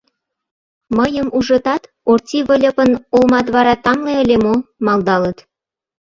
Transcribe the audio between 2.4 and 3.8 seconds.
Выльыпын олмат вара